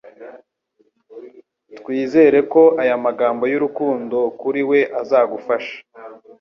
Twizere 1.77 2.37
ko 2.53 2.63
aya 2.81 2.95
magambo 3.05 3.43
y'urukundo 3.51 4.17
kuri 4.41 4.61
we 4.69 4.79
azagufasha. 5.01 5.77